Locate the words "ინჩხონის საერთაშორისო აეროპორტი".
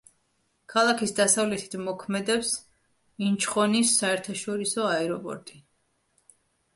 3.25-5.61